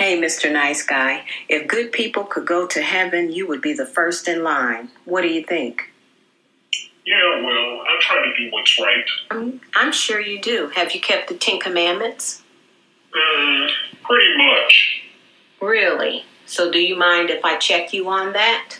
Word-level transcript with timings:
Hey, 0.00 0.18
Mr. 0.18 0.50
Nice 0.50 0.82
Guy, 0.82 1.26
if 1.46 1.68
good 1.68 1.92
people 1.92 2.24
could 2.24 2.46
go 2.46 2.66
to 2.66 2.80
heaven, 2.80 3.30
you 3.30 3.46
would 3.46 3.60
be 3.60 3.74
the 3.74 3.84
first 3.84 4.28
in 4.28 4.42
line. 4.42 4.88
What 5.04 5.20
do 5.20 5.28
you 5.28 5.44
think? 5.44 5.92
Yeah, 7.04 7.44
well, 7.44 7.82
I 7.82 7.98
try 8.00 8.16
to 8.16 8.32
do 8.34 8.50
what's 8.50 8.80
right. 8.80 9.04
I'm, 9.30 9.60
I'm 9.74 9.92
sure 9.92 10.18
you 10.18 10.40
do. 10.40 10.70
Have 10.74 10.94
you 10.94 11.02
kept 11.02 11.28
the 11.28 11.34
Ten 11.34 11.60
Commandments? 11.60 12.42
Mm, 13.14 13.68
pretty 14.02 14.38
much. 14.38 15.02
Really? 15.60 16.24
So, 16.46 16.72
do 16.72 16.78
you 16.78 16.96
mind 16.96 17.28
if 17.28 17.44
I 17.44 17.58
check 17.58 17.92
you 17.92 18.08
on 18.08 18.32
that? 18.32 18.78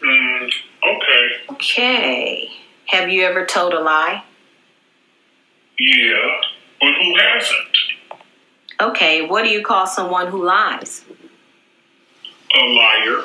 Mm, 0.00 0.52
okay. 0.86 1.54
Okay. 1.54 2.52
Have 2.86 3.08
you 3.08 3.24
ever 3.24 3.44
told 3.44 3.74
a 3.74 3.80
lie? 3.80 4.22
Yeah, 5.76 6.40
but 6.78 6.94
who 6.94 7.16
hasn't? 7.18 7.87
Okay, 8.80 9.26
what 9.26 9.42
do 9.42 9.48
you 9.48 9.62
call 9.62 9.86
someone 9.86 10.28
who 10.28 10.44
lies? 10.44 11.04
A 12.56 12.60
liar. 12.60 13.24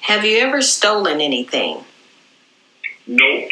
Have 0.00 0.24
you 0.24 0.38
ever 0.38 0.62
stolen 0.62 1.20
anything? 1.20 1.84
Nope. 3.06 3.50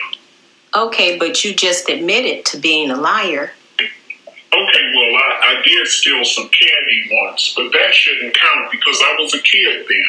Okay, 0.74 1.18
but 1.18 1.44
you 1.44 1.54
just 1.54 1.88
admitted 1.88 2.44
to 2.46 2.58
being 2.58 2.90
a 2.90 2.96
liar. 2.96 3.52
Okay, 3.80 4.92
well, 4.94 5.16
I, 5.16 5.58
I 5.58 5.62
did 5.64 5.86
steal 5.86 6.24
some 6.24 6.48
candy 6.48 7.08
once, 7.22 7.52
but 7.56 7.70
that 7.72 7.92
shouldn't 7.92 8.34
count 8.34 8.70
because 8.70 9.00
I 9.00 9.16
was 9.18 9.34
a 9.34 9.38
kid 9.42 9.86
then. 9.88 10.04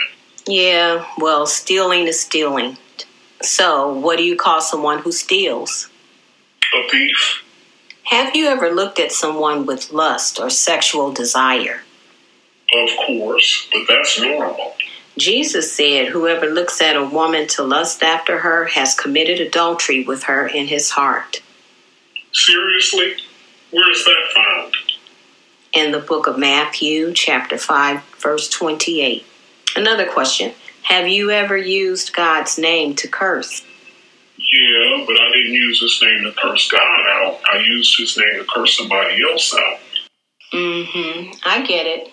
Yeah, 0.47 1.05
well, 1.17 1.45
stealing 1.45 2.07
is 2.07 2.19
stealing. 2.19 2.77
So, 3.41 3.93
what 3.93 4.17
do 4.17 4.23
you 4.23 4.35
call 4.35 4.61
someone 4.61 4.99
who 4.99 5.11
steals? 5.11 5.89
A 6.73 6.89
thief. 6.89 7.43
Have 8.11 8.35
you 8.35 8.47
ever 8.47 8.69
looked 8.69 8.99
at 8.99 9.13
someone 9.13 9.65
with 9.65 9.93
lust 9.93 10.37
or 10.37 10.49
sexual 10.49 11.13
desire? 11.13 11.83
Of 12.73 12.89
course, 13.07 13.69
but 13.71 13.83
that's 13.87 14.19
normal. 14.19 14.75
Jesus 15.17 15.71
said, 15.71 16.09
Whoever 16.09 16.47
looks 16.47 16.81
at 16.81 16.97
a 16.97 17.05
woman 17.05 17.47
to 17.47 17.63
lust 17.63 18.03
after 18.03 18.39
her 18.39 18.65
has 18.65 18.95
committed 18.95 19.39
adultery 19.39 20.03
with 20.03 20.23
her 20.23 20.45
in 20.45 20.67
his 20.67 20.89
heart. 20.89 21.41
Seriously? 22.33 23.15
Where 23.71 23.89
is 23.89 24.03
that 24.03 24.27
found? 24.35 24.73
In 25.71 25.93
the 25.93 25.99
book 25.99 26.27
of 26.27 26.37
Matthew, 26.37 27.13
chapter 27.13 27.57
5, 27.57 28.03
verse 28.19 28.49
28. 28.49 29.25
Another 29.77 30.05
question 30.05 30.51
Have 30.83 31.07
you 31.07 31.31
ever 31.31 31.55
used 31.55 32.13
God's 32.13 32.57
name 32.57 32.93
to 32.95 33.07
curse? 33.07 33.63
Yeah, 34.51 35.05
but 35.07 35.15
I 35.19 35.31
didn't 35.33 35.53
use 35.53 35.81
his 35.81 35.99
name 36.01 36.23
to 36.25 36.33
curse 36.33 36.69
God 36.69 36.81
out. 36.81 37.39
I 37.51 37.59
used 37.59 37.97
his 37.97 38.17
name 38.17 38.39
to 38.39 38.45
curse 38.53 38.77
somebody 38.77 39.21
else 39.23 39.53
out. 39.53 39.79
Mm 40.53 40.87
hmm. 40.91 41.31
I 41.45 41.65
get 41.65 41.85
it. 41.85 42.09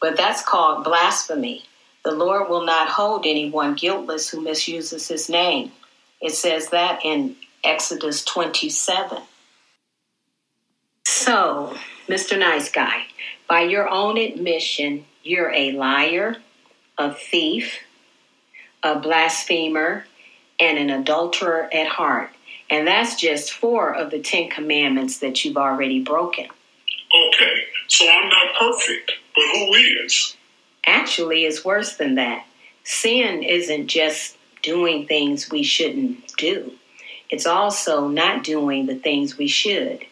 But 0.00 0.16
that's 0.16 0.44
called 0.44 0.84
blasphemy. 0.84 1.64
The 2.04 2.10
Lord 2.10 2.50
will 2.50 2.66
not 2.66 2.88
hold 2.88 3.24
anyone 3.24 3.74
guiltless 3.74 4.28
who 4.28 4.40
misuses 4.40 5.08
his 5.08 5.28
name. 5.28 5.72
It 6.20 6.32
says 6.32 6.70
that 6.70 7.04
in 7.04 7.36
Exodus 7.64 8.24
27. 8.24 9.22
So, 11.04 11.76
Mr. 12.08 12.38
Nice 12.38 12.70
Guy, 12.70 13.04
by 13.48 13.62
your 13.62 13.88
own 13.88 14.18
admission, 14.18 15.04
you're 15.22 15.52
a 15.52 15.72
liar, 15.72 16.36
a 16.98 17.14
thief, 17.14 17.78
a 18.82 18.98
blasphemer, 18.98 20.04
and 20.62 20.78
an 20.78 20.90
adulterer 20.90 21.68
at 21.74 21.88
heart. 21.88 22.30
And 22.70 22.86
that's 22.86 23.16
just 23.16 23.52
four 23.52 23.92
of 23.92 24.12
the 24.12 24.20
Ten 24.20 24.48
Commandments 24.48 25.18
that 25.18 25.44
you've 25.44 25.56
already 25.56 26.02
broken. 26.02 26.46
Okay, 26.46 27.64
so 27.88 28.08
I'm 28.08 28.28
not 28.28 28.54
perfect, 28.58 29.12
but 29.34 29.44
who 29.52 29.74
is? 29.74 30.36
Actually, 30.86 31.44
it's 31.44 31.64
worse 31.64 31.96
than 31.96 32.14
that. 32.14 32.46
Sin 32.84 33.42
isn't 33.42 33.88
just 33.88 34.36
doing 34.62 35.06
things 35.06 35.50
we 35.50 35.64
shouldn't 35.64 36.32
do, 36.36 36.72
it's 37.28 37.46
also 37.46 38.06
not 38.06 38.44
doing 38.44 38.86
the 38.86 38.94
things 38.94 39.36
we 39.36 39.48
should. 39.48 40.04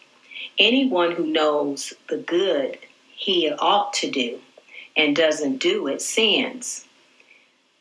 Anyone 0.59 1.13
who 1.13 1.25
knows 1.25 1.93
the 2.09 2.17
good 2.17 2.77
he 3.15 3.49
ought 3.49 3.93
to 3.93 4.11
do 4.11 4.39
and 4.97 5.15
doesn't 5.15 5.57
do 5.57 5.87
it 5.87 6.01
sins, 6.01 6.85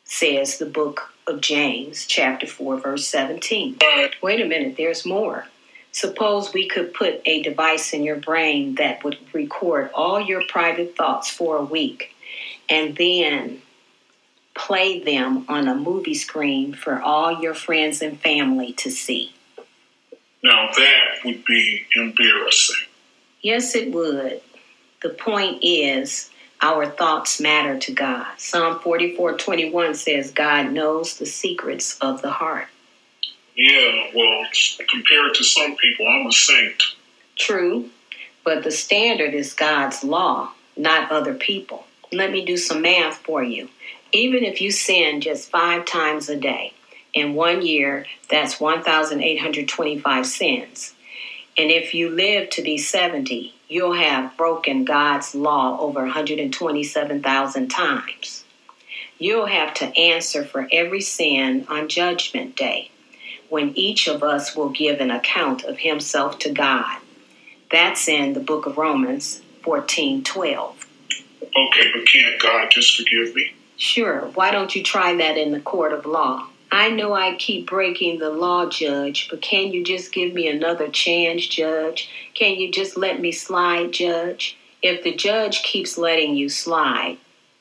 says 0.04 0.58
the 0.58 0.66
book 0.66 1.09
of 1.26 1.40
James, 1.40 2.06
chapter 2.06 2.46
4, 2.46 2.78
verse 2.78 3.06
17. 3.06 3.78
Wait 4.22 4.40
a 4.40 4.44
minute, 4.44 4.76
there's 4.76 5.06
more. 5.06 5.46
Suppose 5.92 6.52
we 6.52 6.68
could 6.68 6.94
put 6.94 7.20
a 7.24 7.42
device 7.42 7.92
in 7.92 8.04
your 8.04 8.16
brain 8.16 8.76
that 8.76 9.02
would 9.02 9.18
record 9.32 9.90
all 9.92 10.20
your 10.20 10.42
private 10.46 10.96
thoughts 10.96 11.30
for 11.30 11.56
a 11.56 11.64
week 11.64 12.14
and 12.68 12.96
then 12.96 13.60
play 14.54 15.00
them 15.00 15.44
on 15.48 15.66
a 15.66 15.74
movie 15.74 16.14
screen 16.14 16.74
for 16.74 17.00
all 17.00 17.40
your 17.40 17.54
friends 17.54 18.02
and 18.02 18.20
family 18.20 18.72
to 18.74 18.90
see. 18.90 19.32
Now 20.42 20.70
that 20.76 21.24
would 21.24 21.44
be 21.44 21.86
embarrassing. 21.96 22.86
Yes, 23.42 23.74
it 23.74 23.92
would. 23.92 24.40
The 25.02 25.10
point 25.10 25.58
is, 25.62 26.30
our 26.60 26.86
thoughts 26.86 27.40
matter 27.40 27.78
to 27.78 27.92
God. 27.92 28.26
Psalm 28.38 28.80
44 28.80 29.38
21 29.38 29.94
says, 29.94 30.30
God 30.30 30.72
knows 30.72 31.16
the 31.16 31.26
secrets 31.26 31.98
of 32.00 32.22
the 32.22 32.30
heart. 32.30 32.68
Yeah, 33.56 34.10
well, 34.14 34.46
compared 34.88 35.34
to 35.34 35.44
some 35.44 35.76
people, 35.76 36.06
I'm 36.06 36.26
a 36.26 36.32
saint. 36.32 36.82
True, 37.36 37.90
but 38.44 38.64
the 38.64 38.70
standard 38.70 39.34
is 39.34 39.52
God's 39.52 40.04
law, 40.04 40.52
not 40.76 41.10
other 41.10 41.34
people. 41.34 41.84
Let 42.12 42.30
me 42.30 42.44
do 42.44 42.56
some 42.56 42.82
math 42.82 43.18
for 43.18 43.42
you. 43.42 43.68
Even 44.12 44.44
if 44.44 44.60
you 44.60 44.70
sin 44.70 45.20
just 45.20 45.50
five 45.50 45.84
times 45.84 46.28
a 46.28 46.36
day, 46.36 46.74
in 47.12 47.34
one 47.34 47.62
year, 47.62 48.06
that's 48.28 48.60
1,825 48.60 50.26
sins. 50.26 50.94
And 51.58 51.70
if 51.70 51.92
you 51.94 52.08
live 52.08 52.50
to 52.50 52.62
be 52.62 52.78
70, 52.78 53.54
you'll 53.70 53.94
have 53.94 54.36
broken 54.36 54.84
God's 54.84 55.34
law 55.34 55.78
over 55.80 56.02
127,000 56.02 57.68
times. 57.68 58.44
You'll 59.18 59.46
have 59.46 59.72
to 59.74 59.96
answer 59.96 60.44
for 60.44 60.68
every 60.72 61.00
sin 61.00 61.64
on 61.68 61.88
Judgment 61.88 62.56
Day, 62.56 62.90
when 63.48 63.76
each 63.78 64.08
of 64.08 64.22
us 64.22 64.56
will 64.56 64.70
give 64.70 65.00
an 65.00 65.10
account 65.10 65.64
of 65.64 65.78
himself 65.78 66.38
to 66.40 66.50
God. 66.50 66.98
That's 67.70 68.08
in 68.08 68.32
the 68.32 68.40
book 68.40 68.66
of 68.66 68.76
Romans 68.76 69.40
14 69.62 70.24
12. 70.24 70.86
Okay, 71.42 71.90
but 71.94 72.06
can't 72.06 72.40
God 72.40 72.68
just 72.70 72.96
forgive 72.96 73.34
me? 73.34 73.52
Sure, 73.76 74.30
why 74.34 74.50
don't 74.50 74.74
you 74.74 74.82
try 74.82 75.14
that 75.16 75.38
in 75.38 75.52
the 75.52 75.60
court 75.60 75.92
of 75.92 76.06
law? 76.06 76.49
I 76.72 76.90
know 76.90 77.12
I 77.12 77.34
keep 77.34 77.68
breaking 77.68 78.18
the 78.18 78.30
law, 78.30 78.68
Judge, 78.68 79.28
but 79.28 79.42
can 79.42 79.72
you 79.72 79.82
just 79.82 80.12
give 80.12 80.32
me 80.32 80.46
another 80.48 80.88
chance, 80.88 81.46
Judge? 81.46 82.08
Can 82.34 82.54
you 82.54 82.70
just 82.70 82.96
let 82.96 83.20
me 83.20 83.32
slide, 83.32 83.92
Judge? 83.92 84.56
If 84.82 85.02
the 85.02 85.14
judge 85.14 85.62
keeps 85.62 85.98
letting 85.98 86.36
you 86.36 86.48
slide, 86.48 87.18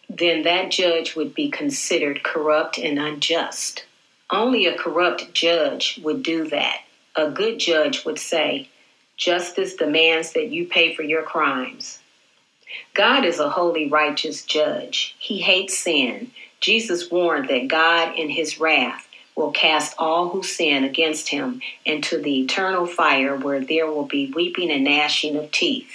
then 0.09 0.43
that 0.43 0.71
judge 0.71 1.15
would 1.15 1.33
be 1.33 1.49
considered 1.49 2.23
corrupt 2.23 2.77
and 2.77 2.99
unjust. 2.99 3.83
Only 4.29 4.67
a 4.67 4.77
corrupt 4.77 5.33
judge 5.33 5.99
would 6.03 6.23
do 6.23 6.47
that. 6.49 6.81
A 7.15 7.29
good 7.31 7.59
judge 7.59 8.05
would 8.05 8.19
say, 8.19 8.69
Justice 9.17 9.75
demands 9.75 10.33
that 10.33 10.49
you 10.49 10.65
pay 10.65 10.95
for 10.95 11.03
your 11.03 11.23
crimes. 11.23 11.99
God 12.93 13.25
is 13.25 13.39
a 13.39 13.49
holy, 13.49 13.89
righteous 13.89 14.45
judge. 14.45 15.15
He 15.19 15.39
hates 15.39 15.77
sin. 15.77 16.31
Jesus 16.59 17.09
warned 17.09 17.49
that 17.49 17.67
God, 17.67 18.15
in 18.17 18.29
his 18.29 18.59
wrath, 18.59 19.07
will 19.35 19.51
cast 19.51 19.95
all 19.97 20.29
who 20.29 20.43
sin 20.43 20.83
against 20.83 21.29
him 21.29 21.61
into 21.85 22.21
the 22.21 22.41
eternal 22.41 22.85
fire 22.85 23.35
where 23.37 23.61
there 23.61 23.87
will 23.87 24.05
be 24.05 24.31
weeping 24.35 24.69
and 24.69 24.83
gnashing 24.83 25.37
of 25.37 25.51
teeth, 25.51 25.91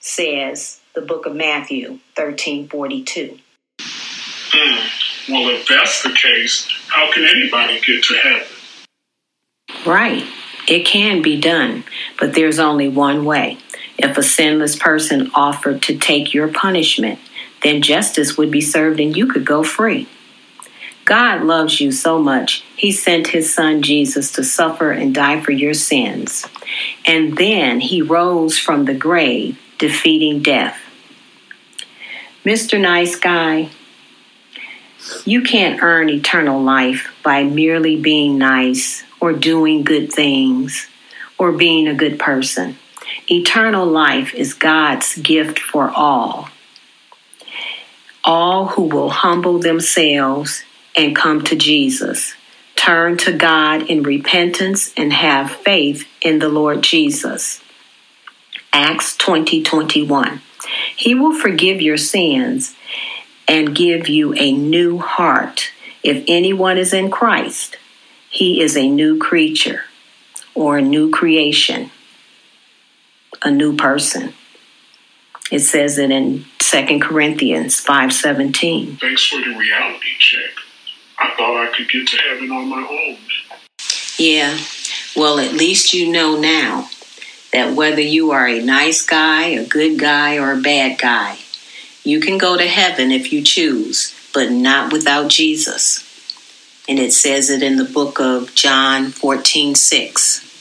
says 0.00 0.80
the 0.94 1.02
book 1.02 1.26
of 1.26 1.34
Matthew 1.34 1.98
13 2.16 2.68
42. 2.68 3.38
Hmm. 3.78 5.32
Well, 5.32 5.50
if 5.50 5.68
that's 5.68 6.02
the 6.02 6.10
case, 6.10 6.68
how 6.88 7.12
can 7.12 7.24
anybody 7.24 7.80
get 7.80 8.02
to 8.04 8.14
heaven? 8.14 8.46
Right. 9.86 10.24
It 10.68 10.86
can 10.86 11.22
be 11.22 11.40
done, 11.40 11.84
but 12.18 12.34
there's 12.34 12.58
only 12.58 12.88
one 12.88 13.24
way. 13.24 13.58
If 13.98 14.16
a 14.16 14.22
sinless 14.22 14.76
person 14.76 15.30
offered 15.34 15.82
to 15.82 15.96
take 15.96 16.34
your 16.34 16.48
punishment, 16.48 17.18
then 17.62 17.82
justice 17.82 18.36
would 18.36 18.50
be 18.50 18.60
served 18.60 19.00
and 19.00 19.16
you 19.16 19.26
could 19.26 19.44
go 19.44 19.62
free. 19.62 20.08
God 21.04 21.42
loves 21.42 21.80
you 21.80 21.90
so 21.90 22.20
much, 22.20 22.62
He 22.76 22.92
sent 22.92 23.28
His 23.28 23.52
Son 23.52 23.82
Jesus 23.82 24.30
to 24.32 24.44
suffer 24.44 24.92
and 24.92 25.14
die 25.14 25.40
for 25.40 25.50
your 25.50 25.74
sins. 25.74 26.46
And 27.04 27.36
then 27.36 27.80
He 27.80 28.02
rose 28.02 28.58
from 28.58 28.84
the 28.84 28.94
grave, 28.94 29.60
defeating 29.78 30.42
death. 30.42 30.78
Mr. 32.44 32.80
Nice 32.80 33.16
Guy, 33.16 33.70
you 35.24 35.42
can't 35.42 35.82
earn 35.82 36.08
eternal 36.08 36.62
life 36.62 37.12
by 37.24 37.42
merely 37.42 38.00
being 38.00 38.38
nice 38.38 39.04
or 39.20 39.32
doing 39.32 39.82
good 39.82 40.12
things 40.12 40.88
or 41.38 41.52
being 41.52 41.88
a 41.88 41.94
good 41.94 42.18
person. 42.18 42.76
Eternal 43.28 43.86
life 43.86 44.34
is 44.34 44.54
God's 44.54 45.16
gift 45.18 45.58
for 45.58 45.90
all. 45.90 46.48
All 48.24 48.66
who 48.66 48.82
will 48.82 49.10
humble 49.10 49.58
themselves 49.58 50.64
and 50.96 51.16
come 51.16 51.42
to 51.44 51.56
Jesus, 51.56 52.34
turn 52.76 53.16
to 53.18 53.32
God 53.32 53.82
in 53.82 54.02
repentance, 54.02 54.92
and 54.96 55.12
have 55.12 55.50
faith 55.50 56.06
in 56.20 56.38
the 56.38 56.48
Lord 56.48 56.82
Jesus. 56.82 57.60
Acts 58.72 59.16
20 59.16 59.62
21. 59.62 60.40
He 60.96 61.14
will 61.14 61.38
forgive 61.38 61.80
your 61.80 61.96
sins 61.96 62.74
and 63.48 63.74
give 63.74 64.08
you 64.08 64.34
a 64.34 64.52
new 64.52 64.98
heart. 64.98 65.72
If 66.02 66.24
anyone 66.26 66.78
is 66.78 66.92
in 66.92 67.10
Christ, 67.10 67.76
he 68.30 68.60
is 68.62 68.76
a 68.76 68.88
new 68.88 69.18
creature 69.18 69.82
or 70.54 70.78
a 70.78 70.82
new 70.82 71.10
creation, 71.10 71.90
a 73.42 73.50
new 73.50 73.76
person. 73.76 74.32
It 75.50 75.60
says 75.60 75.98
it 75.98 76.10
in 76.10 76.44
2 76.72 77.00
Corinthians 77.00 77.84
5:17. 77.84 78.96
Thanks 78.98 79.26
for 79.26 79.36
the 79.36 79.54
reality 79.54 80.06
check. 80.18 80.54
I 81.18 81.28
thought 81.36 81.68
I 81.68 81.76
could 81.76 81.90
get 81.90 82.08
to 82.08 82.16
heaven 82.16 82.50
on 82.50 82.66
my 82.66 82.80
own. 82.80 83.18
Yeah. 84.16 84.58
Well, 85.14 85.38
at 85.38 85.52
least 85.52 85.92
you 85.92 86.10
know 86.10 86.40
now 86.40 86.88
that 87.52 87.74
whether 87.74 88.00
you 88.00 88.30
are 88.30 88.48
a 88.48 88.62
nice 88.62 89.04
guy, 89.04 89.48
a 89.48 89.66
good 89.66 89.98
guy, 89.98 90.38
or 90.38 90.52
a 90.52 90.62
bad 90.62 90.98
guy, 90.98 91.36
you 92.04 92.20
can 92.20 92.38
go 92.38 92.56
to 92.56 92.66
heaven 92.66 93.12
if 93.12 93.34
you 93.34 93.42
choose, 93.42 94.14
but 94.32 94.50
not 94.50 94.94
without 94.94 95.28
Jesus. 95.28 96.02
And 96.88 96.98
it 96.98 97.12
says 97.12 97.50
it 97.50 97.62
in 97.62 97.76
the 97.76 97.84
book 97.84 98.18
of 98.18 98.54
John 98.54 99.10
14 99.10 99.74
6. 99.74 100.51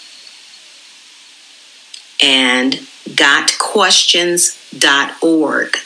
and 2.23 2.75
gotquestions.org. 3.11 5.76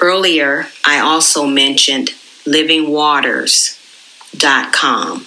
Earlier, 0.00 0.68
I 0.84 1.00
also 1.00 1.44
mentioned 1.46 2.10
livingwaters.com. 2.44 5.26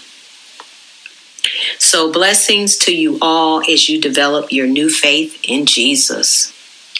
So, 1.77 2.11
blessings 2.11 2.77
to 2.79 2.95
you 2.95 3.19
all 3.21 3.61
as 3.69 3.89
you 3.89 3.99
develop 3.99 4.53
your 4.53 4.67
new 4.67 4.89
faith 4.89 5.41
in 5.43 5.65
Jesus. 5.65 6.53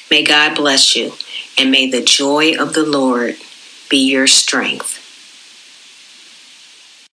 May 0.10 0.26
God 0.26 0.56
bless 0.56 0.94
you, 0.96 1.14
and 1.58 1.72
may 1.72 1.90
the 1.90 2.04
joy 2.04 2.58
of 2.58 2.74
the 2.74 2.86
Lord 2.86 3.38
be 3.90 4.10
your 4.10 4.28
strength. 4.28 5.01